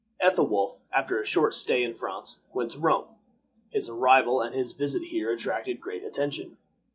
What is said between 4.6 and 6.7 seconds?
visit here attracted great attention.